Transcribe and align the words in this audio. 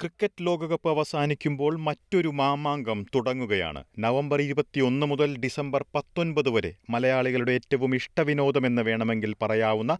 Cricket 0.00 0.46
ലോകകപ്പ് 0.46 0.88
അവസാനിക്കുമ്പോൾ 0.88 1.76
മറ്റൊരു 1.76 2.28
മാമാങ്കം 2.28 3.06
തുടങ്ങുകയാണ്. 3.14 3.84
നവംബർ 3.98 4.42
ഇരുപത്തിയൊന്ന് 4.42 5.06
മുതൽ 5.06 5.38
ഡിസംബർ 5.38 5.84
പത്തൊൻപത് 5.94 6.48
വരെ 6.48 6.74
മലയാളികളുടെ 6.90 7.52
ഏറ്റവും 7.52 7.94
ഇഷ്ടവിനോദമെന്ന് 7.94 8.82
വേണമെങ്കിൽ 8.82 9.34
പറയാവുന്ന 9.42 9.98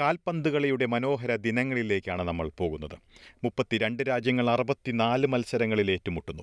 കാൽപന്തുകളിയുടെ 0.00 0.86
മനോഹര 0.86 1.36
ദിനങ്ങളിലേക്കാണ് 1.36 2.22
നമ്മൾ 2.22 2.50
പോകുന്നത്. 2.58 2.96
മുപ്പത്തിരണ്ട് 3.44 4.02
രാജ്യങ്ങൾ 4.02 4.50
അറുപത്തിനാല് 4.50 5.26
മത്സരങ്ങളിൽ 5.26 5.90
ഏറ്റുമുട്ടുന്നു. 5.90 6.42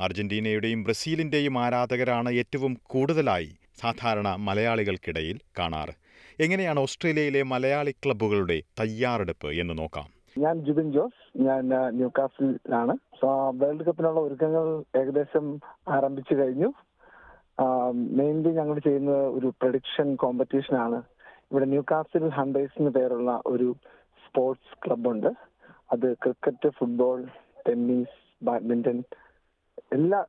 അർജന്റീനയുടെയും 0.00 0.84
ബ്രസീലിന്റെയും 0.84 1.58
ആരാധകരാണ് 1.58 2.30
ഏറ്റവും 2.30 2.74
കൂടുതലായി 2.82 3.56
സാധാരണ 3.80 4.28
മലയാളികൾക്കിടയിൽ 4.28 5.38
കാണാറ്. 5.58 5.94
എങ്ങനെയാണ് 6.40 6.80
ഓസ്ട്രേലിയയിലെ 6.80 7.42
മലയാളി 7.42 7.90
ക്ലബ്ബുകളുടെ 7.90 8.62
തയ്യാറെടുപ്പ് 8.80 9.48
എന്ന് 9.52 9.78
നോക്കാം. 9.78 10.15
ഞാൻ 10.42 10.54
ജുബിൻ 10.64 10.88
ജോസ്. 10.92 11.20
ഞാൻ 11.46 11.62
ന്യൂ 11.98 12.08
കാസിലാണ് 12.18 12.94
വേൾഡ് 13.60 13.84
കപ്പിനുള്ള 13.84 14.20
ഒരുക്കങ്ങൾ 14.20 14.64
ഏകദേശം 15.00 15.46
ആരംഭിച്ചു 15.88 16.34
കഴിഞ്ഞു. 16.34 16.68
മെയിൻലി 18.18 18.50
ഞങ്ങൾ 18.58 18.78
ചെയ്യുന്ന 18.86 19.12
ഒരു 19.36 19.48
പ്രഡിക്ഷൻ 19.60 20.08
കോമ്പറ്റീഷൻ 20.22 20.74
ആണ്. 20.86 20.98
ഇവിടെ 21.50 21.66
ന്യൂ 21.72 21.82
കാസിൽ 21.90 22.24
ഹണ്ടേഴ്സ് 22.38 22.78
എന്ന് 22.80 22.90
പേരുള്ള 22.90 23.30
ഒരു 23.46 23.68
സ്പോർട്സ് 24.26 24.76
ക്ലബുണ്ട് 24.84 25.30
അത് 25.92 26.06
ക്രിക്കറ്റ് 26.22 26.68
ഫുട്ബോൾ 26.78 27.18
ടെന്നീസ് 27.68 28.16
ബാഡ്മിന്റൺ 28.46 28.98
എല്ലാ 29.92 30.20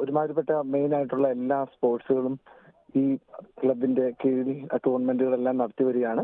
ഒരുമാതിരിപ്പെട്ട 0.00 0.52
മെയിൻ 0.74 0.90
ആയിട്ടുള്ള 0.94 1.28
എല്ലാ 1.36 1.58
സ്പോർട്സുകളും 1.74 2.34
ഈ 2.96 3.04
ക്ലബിന്റെ 3.60 4.06
കീഴിൽ 4.20 4.50
ടൂർണമെന്റുകളെല്ലാം 4.86 5.58
നടത്തി 5.58 5.84
വരികയാണ്. 5.84 6.22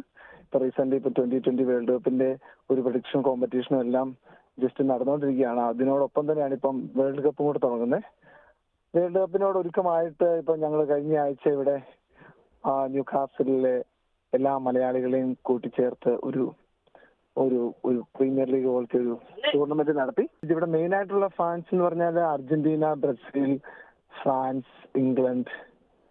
ഇപ്പൊ 0.52 0.61
റീസെന്റ് 0.62 0.97
ഇപ്പൊ 0.97 1.11
ട്വന്റി 1.16 1.37
ട്വന്റി 1.45 1.65
വേൾഡ് 1.69 1.92
കപ്പിന്റെ 1.92 2.27
ഒരു 2.70 2.80
പ്രഡിക്ഷൻ 2.87 3.20
കോമ്പറ്റീഷനും 3.27 3.79
എല്ലാം 3.84 4.09
ജസ്റ്റ് 4.59 4.83
നടന്നുകൊണ്ടിരിക്കുകയാണ് 4.91 5.61
അതിനോടൊപ്പം 5.69 6.25
തന്നെയാണ് 6.28 6.55
ഇപ്പം 6.59 6.77
വേൾഡ് 6.98 7.22
കപ്പും 7.27 7.47
കൂടെ 7.47 7.61
തുടങ്ങുന്നത് 7.62 8.05
വേൾഡ് 8.94 9.17
കപ്പിനോട് 9.17 9.56
ഒരുക്കമായിട്ട് 9.61 10.28
ഇപ്പൊ 10.41 10.55
ഞങ്ങൾ 10.64 10.81
കഴിഞ്ഞ 10.91 11.14
ആഴ്ച 11.22 11.47
ഇവിടെ 11.55 11.77
ന്യൂ 12.91 13.05
കാസിലെ 13.11 13.72
എല്ലാ 14.33 14.53
മലയാളികളെയും 14.67 15.31
കൂട്ടിച്ചേർത്ത് 15.42 16.14
ഒരു 16.28 16.44
ഒരു 17.37 17.61
ഒരു 17.87 17.98
പ്രീമിയർ 18.14 18.48
ലീഗ് 18.50 18.70
പോലത്തെ 18.70 18.98
ഒരു 18.98 19.14
ടൂർണമെന്റ് 19.48 19.97
നടത്തി. 20.00 20.25
ഇവിടെ 20.50 20.69
മെയിൻ 20.75 20.92
ആയിട്ടുള്ള 20.98 21.28
ഫാൻസ് 21.39 21.70
എന്ന് 21.72 21.84
പറഞ്ഞാൽ 21.87 22.19
അർജന്റീന 22.28 22.92
ബ്രസീൽ 23.03 23.53
ഫ്രാൻസ് 24.19 24.72
ഇംഗ്ലണ്ട് 24.98 25.53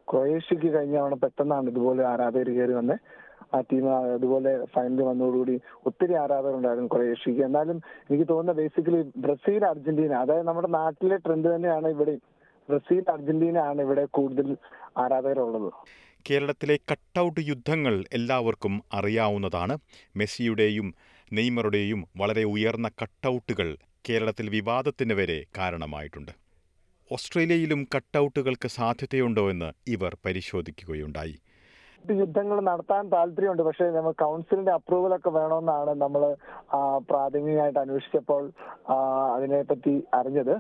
ക്രൊയേഷ്യക്ക് 0.08 0.70
കഴിഞ്ഞ 0.76 0.96
തവണ 1.00 1.16
പെട്ടെന്നാണ് 1.24 1.70
ഇതുപോലെ 1.74 2.04
ആരാധകർ 2.10 2.50
കയറി 2.56 2.76
വന്നത് 2.80 3.02
ആ 3.54 3.60
ടീം 3.60 3.86
അതുപോലെ 3.94 4.66
ഫൈനൽ 4.66 5.02
വന്നതോടുകൂടി 5.02 5.56
ഒത്തിരി 5.86 6.14
ആരാധകർ 6.14 6.36
ആരാധകരുണ്ടായിരുന്നു 6.36 6.90
ക്രൊയേഷ്യക്ക് 6.96 7.42
എന്നാലും 7.42 7.82
എനിക്ക് 8.10 8.28
തോന്നുന്ന 8.30 8.62
ബേസിക്കലി 8.62 9.02
ബ്രസീൽ 9.18 9.66
അർജന്റീന 9.66 10.14
അതായത് 10.14 10.48
നമ്മുടെ 10.48 10.68
നാട്ടിലെ 10.68 11.18
ട്രെൻഡ് 11.18 11.56
തന്നെയാണ് 11.56 11.88
ഇവിടെ. 11.88 12.16
ബ്രസീൽ 12.70 13.04
അർജന്റീന 13.10 13.58
ആണ് 13.58 13.82
ഇവിടെ 13.82 14.06
കൂടുതൽ 14.06 14.58
ആരാധകരുള്ളത്. 14.98 15.70
കേരളത്തിലെ 16.30 16.76
കട്ടൗട്ട് 16.92 17.42
യുദ്ധങ്ങൾ 17.48 18.04
എല്ലാവർക്കും 18.14 18.82
അറിയാവുന്നതാണ്. 18.94 19.78
മെസ്സിയുടെയും 20.16 20.94
നെയ്മറുടെയും 21.34 22.08
വളരെ 22.18 22.44
ഉയർന്ന 22.44 22.90
കട്ടൗട്ടുകൾ 23.02 23.78
കേരളത്തിൽ 24.10 24.50
വിവാദത്തിന് 24.50 25.14
വരെ 25.14 25.40
കാരണമായിട്ടുണ്ട്. 25.58 26.32
ഓസ്ട്രേലിയയിലും 27.12 27.88
കട്ടൗട്ടുകൾക്ക് 27.96 28.68
സാധ്യതയുണ്ടോ 28.68 29.50
എന്ന് 29.50 29.70
ഇവർ 29.88 30.18
പരിശോധിക്കുകയുണ്ടായി. 30.26 31.36
യുദ്ധങ്ങൾ 32.10 32.58
നടത്താൻ 32.70 33.04
താല്പര്യമുണ്ട്. 33.14 33.64
പക്ഷേ 33.68 33.86
നമ്മൾ 33.98 34.14
കൗൺസിലിന്റെ 34.24 34.72
അപ്രൂവൽ 34.72 35.14
ഒക്കെ 35.16 35.32
വേണമെന്നാണ് 35.38 35.92
നമ്മൾ 36.02 36.24
പ്രാഥമികമായിട്ട് 37.10 37.80
അന്വേഷിച്ചപ്പോൾ 37.80 38.44
അതിനെപ്പറ്റി 39.36 39.96
അറിഞ്ഞത്. 40.20 40.56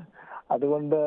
അതുകൊണ്ട് 0.56 1.00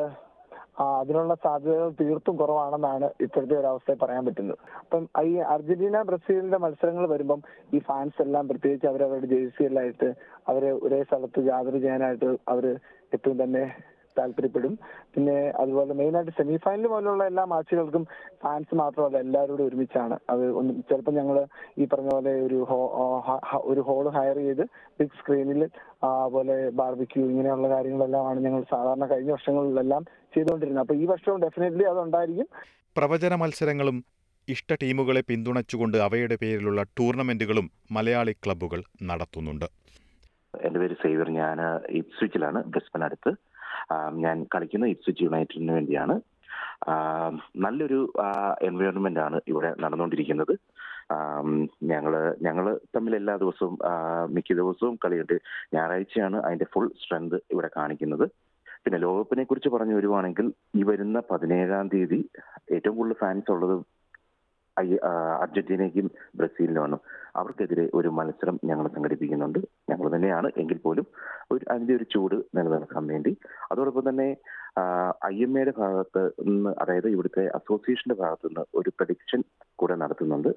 അതിനുള്ള 0.83 1.33
സാധ്യതകൾ 1.43 1.89
തീർത്തും 1.99 2.35
കുറവാണെന്നാണ് 2.39 3.07
ഇപ്പോഴത്തെ 3.25 3.55
ഒരു 3.59 3.67
അവസ്ഥയെ 3.67 3.97
പറയാൻ 4.01 4.23
പറ്റുന്നത്. 4.25 4.57
അപ്പം 4.81 5.03
ഈ 5.29 5.35
അർജന്റീന 5.53 6.01
ബ്രസീലിന്റെ 6.09 6.57
മത്സരങ്ങൾ 6.63 7.05
വരുമ്പം 7.13 7.41
ഈ 7.75 7.79
ഫാൻസ് 7.89 8.21
എല്ലാം 8.25 8.47
പ്രത്യേകിച്ച് 8.49 8.87
അവരവരുടെ 8.91 9.29
ജേഴ്സികളിലായിട്ട് 9.33 10.09
അവരെ 10.51 10.71
ഒരേ 10.85 11.03
സ്ഥലത്ത് 11.03 11.41
യാത്ര 11.51 11.73
ചെയ്യാനായിട്ട് 11.77 12.31
അവർ 12.53 12.65
എപ്പോഴും 13.17 13.37
തന്നെ 13.43 13.63
താല്പര്യപ്പെടും. 14.19 14.73
പിന്നെ 15.15 15.35
അതുപോലെ 15.59 15.93
മെയിനായിട്ട് 15.93 16.31
സെമി 16.31 16.57
ഫൈനൽ 16.65 16.87
പോലുള്ള 16.87 17.25
എല്ലാ 17.31 17.43
മാച്ചുകൾക്കും 17.53 18.03
ഫാൻസ് 18.43 18.75
മാത്രമല്ല 18.75 19.17
എല്ലാവരോടും 19.17 19.67
ഒരുമിച്ചാണ്. 19.67 20.17
അത് 20.29 20.43
ഒന്ന് 20.61 20.73
ചിലപ്പോൾ 20.91 21.15
ഞങ്ങൾ 21.19 21.39
ഈ 21.77 21.85
പറഞ്ഞ 21.93 22.09
പോലെ 22.09 22.33
ഒരു 22.47 22.59
ഒരു 23.71 23.81
ഹോൾ 23.89 24.07
ഹയർ 24.17 24.39
ചെയ്ത് 24.47 24.65
ബിഗ് 24.99 25.17
സ്ക്രീനിൽ 25.19 25.63
അതുപോലെ 26.03 26.57
ബാർബിക്യൂ 26.81 27.23
ഇങ്ങനെയുള്ള 27.29 27.69
കാര്യങ്ങളെല്ലാമാണ് 27.75 28.39
ഞങ്ങൾ 28.39 28.63
സാധാരണ 28.73 29.05
കഴിഞ്ഞ 29.05 29.31
വർഷങ്ങളിലെല്ലാം 29.31 30.03
ചെയ്തുകൊണ്ടിരുന്നത്. 30.35 30.83
അപ്പൊ 30.85 30.95
ഈ 30.95 31.05
വർഷവും 31.05 31.39
ഡെഫിനറ്റ്ലി 31.45 31.85
അതുണ്ടായിരിക്കും. 31.93 32.49
പ്രവചന 32.97 33.35
മത്സരങ്ങളും 33.35 33.97
ഇഷ്ട 34.47 34.73
ടീമുകളെ 34.81 35.21
പിന്തുണച്ചുകൊണ്ട് 35.29 35.97
അവയുടെ 35.97 36.35
പേരിലുള്ള 36.41 36.81
ടൂർണമെന്റുകളും 36.97 37.67
മലയാളി 37.91 38.33
ക്ലബ്ബുകൾ 38.43 38.81
നടത്തുന്നുണ്ട്. 39.09 39.65
എന്റെ 40.53 40.79
പേര് 40.79 40.95
സേവർ 41.03 41.27
ഞാൻ 41.37 41.57
ഇപ്സ്വിച്ചിലാണ് 41.99 42.59
ബ്രിസ്ബൻ 42.73 43.03
അടുത്ത് 43.03 43.31
ഞാൻ 44.23 44.37
കളിക്കുന്ന 44.55 44.85
ഇപ്സിറ്റ് 44.93 45.23
യുണൈറ്റഡിന് 45.23 45.71
വേണ്ടിയാണ്. 45.71 46.15
നല്ലൊരു 47.65 47.99
എൻവയോൺമെന്റ് 48.61 49.19
ആണ് 49.19 49.37
ഇവിടെ 49.47 49.69
നടന്നുകൊണ്ടിരിക്കുന്നത്. 49.83 50.53
ഞങ്ങൾ 51.91 52.13
ഞങ്ങൾ 52.41 52.65
തമ്മിൽ 52.95 53.15
എല്ലാ 53.15 53.35
ദിവസവും 53.43 53.73
മിക്ക 54.35 54.53
ദിവസവും 54.53 54.95
കളിയുണ്ട്. 55.05 55.35
ഞായറാഴ്ചയാണ് 55.73 56.37
അതിന്റെ 56.45 56.67
ഫുൾ 56.73 56.87
സ്ട്രെങ്ത് 57.03 57.37
ഇവിടെ 57.51 57.69
കാണിക്കുന്നത്. 57.77 58.25
പിന്നെ 58.85 58.97
ലോകകപ്പിനെ 58.99 59.43
കുറിച്ച് 59.43 59.69
പറഞ്ഞു 59.69 59.95
വരുവാണെങ്കിൽ 59.95 60.47
ഈ 60.79 60.83
വരുന്ന 60.83 61.19
പതിനേഴാം 61.31 61.87
തീയതി 61.93 62.19
ഏറ്റവും 62.75 62.95
കൂടുതൽ 62.97 63.17
ഫാൻസ് 63.21 63.51
ഉള്ളത് 63.51 63.75
അർജന്റീനയ്ക്കും 65.43 66.07
ബ്രസീലിനുമാണ് 66.35 66.97
അവർക്കെതിരെ 67.35 67.85
ഒരു 67.93 68.09
മത്സരം 68.17 68.59
ഞങ്ങൾ 68.65 68.87
സംഘടിപ്പിക്കുന്നുണ്ട്. 68.87 69.59
ഞങ്ങൾ 69.89 70.15
തന്നെയാണ് 70.15 70.51
എങ്കിൽ 70.57 70.77
പോലും 70.77 71.05
ഒരു 71.51 71.65
അതിന്റെ 71.71 71.95
ഒരു 71.95 72.03
ചൂട് 72.03 72.35
നിലനിൽക്കാൻ 72.57 73.07
വേണ്ടി. 73.07 73.37
അതോടൊപ്പം 73.71 74.09
തന്നെ 74.09 74.29
ഐ 75.25 75.35
എം 75.43 75.53
എയുടെ 75.57 75.73
ഭാഗത്ത് 75.77 76.21
നിന്ന് 76.47 76.71
അതായത് 76.81 77.07
ഇവിടുത്തെ 77.07 77.43
അസോസിയേഷന്റെ 77.55 78.15
ഭാഗത്തു 78.15 78.47
നിന്ന് 78.47 78.63
ഒരു 78.75 78.89
പ്രഡിക്ഷൻ 78.89 79.43
കൂടെ 79.75 79.95
നടത്തുന്നുണ്ട്. 79.95 80.49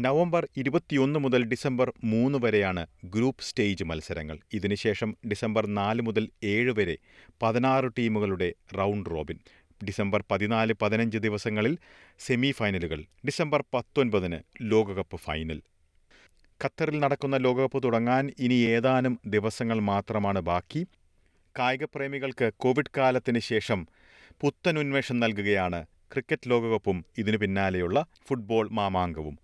നവംബർ 0.00 0.48
ഇരുപത്തിയൊന്ന് 0.56 1.18
മുതൽ 1.20 1.42
ഡിസംബർ 1.44 1.92
മൂന്ന് 2.04 2.38
വരെയാണ് 2.44 2.86
ഗ്രൂപ്പ് 3.04 3.42
സ്റ്റേജ് 3.42 3.84
മത്സരങ്ങൾ. 3.84 4.38
ഇതിനുശേഷം 4.52 5.14
ഡിസംബർ 5.30 5.66
നാല് 5.66 6.02
മുതൽ 6.02 6.28
ഏഴ് 6.44 6.72
വരെ 6.78 6.96
പതിനാറ് 7.42 7.90
ടീമുകളുടെ 7.98 8.48
റൗണ്ട് 8.78 9.10
റോബിൻ 9.10 9.38
ഡിസംബർ 9.84 10.24
പതിനാല് 10.30 10.72
പതിനഞ്ച് 10.82 11.18
ദിവസങ്ങളിൽ 11.18 11.78
സെമി 12.18 12.50
ഫൈനലുകൾ 12.50 13.04
ഡിസംബർ 13.26 13.64
പത്തൊൻപതിന് 13.74 14.38
ലോകകപ്പ് 14.62 15.16
ഫൈനൽ. 15.16 15.62
ഖത്തറിൽ 16.64 16.98
നടക്കുന്ന 16.98 17.36
ലോകകപ്പ് 17.36 17.82
തുടങ്ങാൻ 17.82 18.32
ഇനി 18.38 18.54
ഏതാനും 18.54 19.20
ദിവസങ്ങൾ 19.26 19.80
മാത്രമാണ് 19.80 20.40
ബാക്കി. 20.40 20.86
കായികപ്രേമികൾക്ക് 21.58 22.50
കോവിഡ് 22.56 22.90
കാലത്തിന് 22.96 23.38
ശേഷം 23.38 23.86
പുത്തൻ 24.40 24.78
ഉന്മേഷം 24.78 25.20
നൽകുകയാണ് 25.20 25.86
ക്രിക്കറ്റ് 26.12 26.50
ലോകകപ്പും 26.50 27.04
ഇതിനു 27.18 27.36
പിന്നാലെയുള്ള 27.36 28.06
ഫുട്ബോൾ 28.28 28.68
മാമാങ്കവും. 28.70 29.38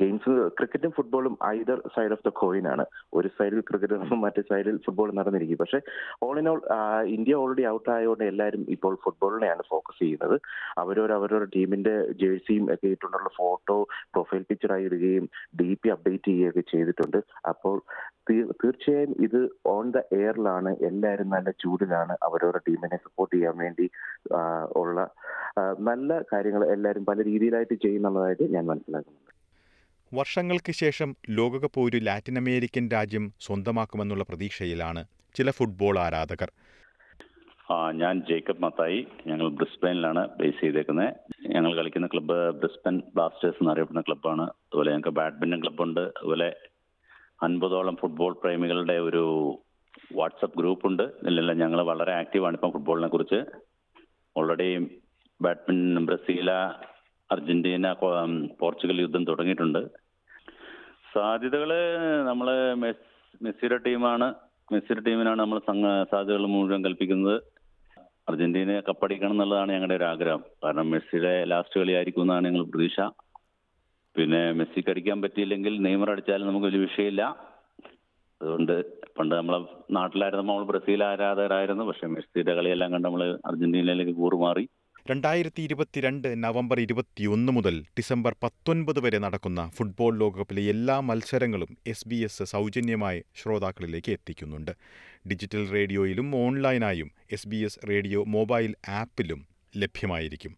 ജെയിംസ് 0.00 0.32
ക്രിക്കറ്റും 0.58 0.92
ഫുട്ബോളും 0.96 1.34
either 1.54 1.78
side 1.94 2.14
of 2.16 2.24
the 2.28 2.32
coin 2.40 2.66
ആണ്. 2.72 2.84
ഒരു 3.18 3.28
സൈഡിൽ 3.38 3.60
ക്രിക്കറ്റ് 3.68 4.18
മറ്റേ 4.24 4.42
സൈഡിൽ 4.50 4.76
ഫുട്ബോൾ 4.86 5.10
നടന്നിരിക്കും. 5.18 5.60
പക്ഷെ 5.62 5.80
all 6.26 6.38
in 6.42 6.48
all 6.52 6.60
India 7.16 7.40
already 7.42 7.66
out 7.74 7.90
ആയതുകൊണ്ട് 7.96 8.24
എല്ലാവരും 8.32 8.64
ഇപ്പോൾ 8.76 8.94
ഫുട്ബോളിനെയാണ് 9.04 9.64
ഫോക്കസ് 9.72 10.00
ചെയ്യുന്നത്. 10.02 10.36
അവരോട് 10.84 11.14
അവരുടെ 11.18 11.48
ടീമിന്റെ 11.56 11.94
ജേഴ്സിയും 12.22 12.66
ഒക്കെ 12.74 12.88
ഇട്ടുകൊണ്ടുള്ള 12.94 13.32
ഫോട്ടോ 13.40 13.78
പ്രൊഫൈൽ 14.14 14.42
പിക്ചർ 14.50 14.72
ആയി 14.76 14.86
ഇടുകയും 14.90 15.26
ഡി 15.60 15.70
പി 15.82 15.88
അപ്ഡേറ്റ് 15.94 16.28
ചെയ്യുകയൊക്കെ 16.30 16.64
ചെയ്തിട്ടുണ്ട്. 16.74 17.20
അപ്പോൾ 17.52 17.76
തീർച്ചയായും 18.62 19.12
ഇത് 19.26 19.40
ഓൺ 19.74 19.86
ദ 19.96 19.98
എയറിലാണ് 20.18 20.70
എല്ലാവരും 20.88 21.28
നല്ല 21.34 21.48
ചൂടിലാണ് 21.62 22.14
അവരവരുടെ 22.28 22.62
ടീമിനെ 22.68 22.98
സപ്പോർട്ട് 23.04 23.34
ചെയ്യാൻ 23.36 23.56
വേണ്ടി 23.64 23.86
ഉള്ള 24.80 24.98
നല്ല 25.90 26.18
കാര്യങ്ങൾ 26.32 26.64
എല്ലാവരും 26.74 27.04
പല 27.10 27.18
രീതിയിലായിട്ട് 27.30 27.76
ചെയ്യുന്നുള്ളതായിട്ട് 27.84 28.46
ഞാൻ 28.56 28.66
മനസ്സിലാക്കുന്നുണ്ട് 28.72 29.25
വർഷങ്ങൾക്ക് 30.14 30.72
ശേഷം 30.72 31.16
ലോകകപ്പ് 31.30 31.80
ഒരു 31.80 31.96
ലാറ്റിൻ 31.96 32.38
അമേരിക്കൻ 32.38 32.88
രാജ്യം 32.92 33.32
സ്വന്തമാക്കുമെന്നുള്ള 33.40 34.24
പ്രതീക്ഷയിലാണ് 34.24 35.04
ചില 35.34 35.50
ഫുട്ബോൾ 35.50 35.98
ആരാധകർ. 35.98 36.52
ഞാൻ 37.90 38.22
ജേക്കബ് 38.28 38.62
മത്തായി. 38.62 39.06
ഞങ്ങൾ 39.26 39.48
ബ്രിസ്ബനിലാണ് 39.48 40.28
ബേസ് 40.28 40.60
ചെയ്തേക്കുന്നത്. 40.60 41.14
ഞങ്ങൾ 41.46 41.76
കളിക്കുന്ന 41.76 42.06
ക്ലബ്ബ് 42.06 42.50
ബ്രിസ്ബൻ 42.50 43.02
ബ്ലാസ്റ്റേഴ്സ് 43.14 43.62
എന്നറിയപ്പെടുന്ന 43.62 44.00
ക്ലബ്ബാണ്. 44.00 44.42
അതുപോലെ 44.42 44.90
ഞങ്ങൾക്ക് 44.90 45.08
ബാഡ്മിന്റൺ 45.08 45.62
ക്ലബ്ബുണ്ട്. 45.62 46.00
അതുപോലെ 46.00 46.56
അൻപതോളം 47.42 47.96
ഫുട്ബോൾ 47.96 48.32
പ്രേമികളുടെ 48.32 48.92
ഒരു 48.92 49.24
വാട്സപ്പ് 50.14 50.58
ഗ്രൂപ്പുണ്ട്. 50.58 51.02
ഇതിലെല്ലാം 51.02 51.58
ഞങ്ങൾ 51.58 51.82
വളരെ 51.82 52.12
ആക്റ്റീവാണ് 52.12 52.54
ഇപ്പം 52.54 52.72
ഫുട്ബോളിനെ 52.72 53.08
കുറിച്ച്. 53.08 53.44
Already 54.36 55.00
badminton 55.40 56.06
Brazil 56.06 56.50
Argentina 57.32 57.92
Portugal 58.60 59.00
യുദ്ധം 59.00 59.24
തുടങ്ങിയിട്ടുണ്ട്. 59.26 59.78
സാധ്യതകൾ 61.14 61.70
നമ്മൾ 62.28 62.74
മെസ്സിയുടെ 63.42 63.76
ടീമാണ്. 63.76 64.34
മെസ്സിയുടെ 64.72 65.02
ടീമിനാണ് 65.06 65.40
നമ്മൾ 65.40 65.58
സാധ്യതകൾ 66.10 66.46
മുഴുവൻ 66.46 66.84
കൽപ്പിക്കുന്നത്. 66.84 67.42
അർജന്റീനയെ 68.28 68.80
കപ്പടിക്കണം 68.80 69.30
എന്നുള്ളതാണ് 69.30 69.72
ഞങ്ങളുടെ 69.72 69.94
ഒരു 69.94 70.04
ആഗ്രഹം. 70.04 70.42
കാരണം 70.64 70.90
മെസ്സിയുടെ 70.90 71.44
ലാസ്റ്റ് 71.44 71.80
കളിയായിരിക്കും 71.80 72.20
എന്നാണ് 72.20 72.48
ഞങ്ങൾ 72.48 72.64
പ്രതീക്ഷ. 72.64 73.00
പിന്നെ 74.16 74.52
മെസ്സിക്ക് 74.52 74.90
അടിക്കാൻ 74.90 75.22
പറ്റിയില്ലെങ്കിൽ 75.22 75.82
നെയ്മർ 75.82 76.10
അടിച്ചാലും 76.10 76.48
നമുക്ക് 76.48 76.66
വലിയ 76.66 76.80
വിഷയമില്ല. 76.80 77.22
അതുകൊണ്ട് 78.42 78.74
പണ്ട് 79.18 79.34
നമ്മളെ 79.34 79.60
നാട്ടിലായിരുന്നു 79.90 80.44
നമ്മൾ 80.44 80.64
ബ്രസീൽ 80.64 81.04
ആരാധകരായിരുന്നു. 81.04 81.84
പക്ഷെ 81.84 82.06
മെസ്സിയുടെ 82.06 82.54
കളിയെല്ലാം 82.54 82.92
കണ്ട് 82.92 83.08
നമ്മൾ 83.08 83.38
അർജന്റീനയിലേക്ക് 83.46 84.12
കൂറുമാറി. 84.12 84.68
രണ്ടായിരത്തി 85.10 85.62
ഇരുപത്തിരണ്ട് 85.62 86.26
നവംബർ 86.44 86.78
ഇരുപത്തിയൊന്ന് 86.84 87.52
മുതൽ 87.52 87.74
ഡിസംബർ 87.98 88.32
പത്തൊൻപത് 88.42 89.00
വരെ 89.04 89.18
നടക്കുന്ന 89.24 89.60
ഫുട്ബോൾ 89.76 90.12
ലോകകപ്പിലെ 90.22 90.62
എല്ലാ 90.72 90.96
മത്സരങ്ങളും 91.00 91.70
എസ് 91.86 92.08
ബി 92.08 92.18
എസ് 92.28 92.46
സൗജന്യമായി 92.52 93.20
ശ്രോതാക്കളിലേക്ക് 93.40 94.12
എത്തിക്കുന്നുണ്ട്. 94.12 94.72
ഡിജിറ്റൽ 95.28 95.64
റേഡിയോയിലും 95.76 96.34
ഓൺലൈനായും 96.44 97.10
S 97.36 97.48
B 97.48 97.60
S 97.68 97.80
radio 97.90 98.22
mobile 98.36 98.74
ആപ്പിലും 99.00 99.42
ലഭ്യമായിരിക്കും. 99.74 100.54